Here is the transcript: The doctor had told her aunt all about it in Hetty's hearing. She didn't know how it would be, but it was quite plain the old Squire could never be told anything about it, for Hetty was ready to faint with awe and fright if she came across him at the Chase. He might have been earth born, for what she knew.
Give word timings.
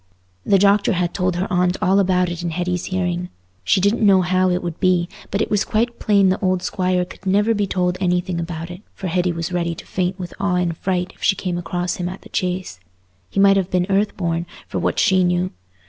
The 0.43 0.57
doctor 0.57 0.93
had 0.93 1.13
told 1.13 1.35
her 1.35 1.45
aunt 1.53 1.77
all 1.79 1.99
about 1.99 2.27
it 2.29 2.41
in 2.41 2.49
Hetty's 2.49 2.85
hearing. 2.85 3.29
She 3.63 3.79
didn't 3.79 4.03
know 4.03 4.23
how 4.23 4.49
it 4.49 4.63
would 4.63 4.79
be, 4.79 5.07
but 5.29 5.43
it 5.43 5.51
was 5.51 5.63
quite 5.63 5.99
plain 5.99 6.29
the 6.29 6.39
old 6.43 6.63
Squire 6.63 7.05
could 7.05 7.27
never 7.27 7.53
be 7.53 7.67
told 7.67 7.99
anything 8.01 8.39
about 8.39 8.71
it, 8.71 8.81
for 8.95 9.05
Hetty 9.05 9.31
was 9.31 9.53
ready 9.53 9.75
to 9.75 9.85
faint 9.85 10.17
with 10.17 10.33
awe 10.39 10.55
and 10.55 10.75
fright 10.75 11.11
if 11.13 11.21
she 11.21 11.35
came 11.35 11.59
across 11.59 11.97
him 11.97 12.09
at 12.09 12.21
the 12.23 12.29
Chase. 12.29 12.79
He 13.29 13.39
might 13.39 13.57
have 13.57 13.69
been 13.69 13.85
earth 13.91 14.17
born, 14.17 14.47
for 14.67 14.79
what 14.79 14.97
she 14.97 15.23
knew. 15.23 15.51